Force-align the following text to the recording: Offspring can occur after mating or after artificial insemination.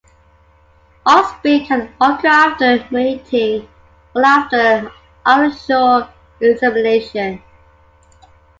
Offspring 1.05 1.67
can 1.67 1.93
occur 2.01 2.27
after 2.27 2.83
mating 2.89 3.69
or 4.15 4.25
after 4.25 4.91
artificial 5.27 6.07
insemination. 6.41 7.39